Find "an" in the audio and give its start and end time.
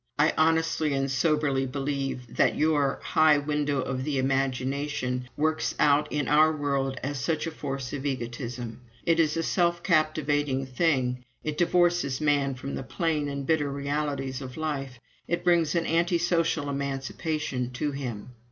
15.75-15.85